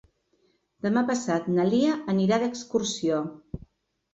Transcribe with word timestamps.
Demà 0.85 1.03
passat 1.09 1.51
na 1.57 1.65
Lia 1.73 1.99
anirà 2.15 2.41
d'excursió. 2.45 3.21